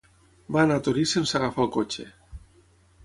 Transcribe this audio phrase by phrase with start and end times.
[0.55, 2.09] Va anar a Torís sense agafar el cotxe.